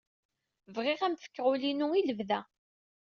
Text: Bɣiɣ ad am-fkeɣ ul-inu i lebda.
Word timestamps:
Bɣiɣ 0.75 0.99
ad 1.01 1.05
am-fkeɣ 1.11 1.45
ul-inu 1.51 1.87
i 1.99 2.01
lebda. 2.03 2.39